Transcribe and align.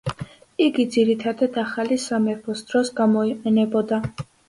იგი 0.67 0.85
ძირითადად 0.95 1.61
ახალი 1.65 1.99
სამეფოს 2.07 2.67
დროს 2.73 2.93
გამოიყენებოდა. 3.03 4.05